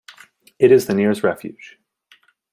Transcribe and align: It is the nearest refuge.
It 0.57 0.71
is 0.71 0.87
the 0.87 0.95
nearest 0.95 1.21
refuge. 1.21 1.77